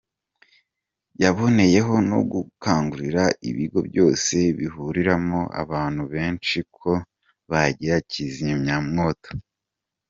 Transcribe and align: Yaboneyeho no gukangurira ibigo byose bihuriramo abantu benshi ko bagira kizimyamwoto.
Yaboneyeho 1.23 1.95
no 2.09 2.19
gukangurira 2.31 3.23
ibigo 3.49 3.79
byose 3.89 4.35
bihuriramo 4.57 5.41
abantu 5.63 6.01
benshi 6.13 6.57
ko 6.77 6.91
bagira 7.49 7.97
kizimyamwoto. 8.09 9.29